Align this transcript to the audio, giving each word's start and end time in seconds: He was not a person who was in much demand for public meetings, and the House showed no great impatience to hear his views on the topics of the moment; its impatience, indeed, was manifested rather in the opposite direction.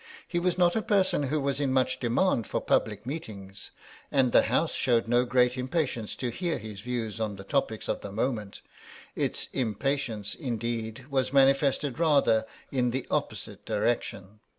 He 0.27 0.39
was 0.39 0.57
not 0.57 0.75
a 0.75 0.81
person 0.81 1.21
who 1.21 1.39
was 1.39 1.59
in 1.59 1.71
much 1.71 1.99
demand 1.99 2.47
for 2.47 2.59
public 2.59 3.05
meetings, 3.05 3.69
and 4.11 4.31
the 4.31 4.41
House 4.41 4.73
showed 4.73 5.07
no 5.07 5.25
great 5.25 5.59
impatience 5.59 6.15
to 6.15 6.31
hear 6.31 6.57
his 6.57 6.79
views 6.79 7.19
on 7.19 7.35
the 7.35 7.43
topics 7.43 7.87
of 7.87 8.01
the 8.01 8.11
moment; 8.11 8.61
its 9.15 9.47
impatience, 9.53 10.33
indeed, 10.33 11.05
was 11.11 11.31
manifested 11.31 11.99
rather 11.99 12.45
in 12.71 12.89
the 12.89 13.05
opposite 13.11 13.63
direction. 13.63 14.39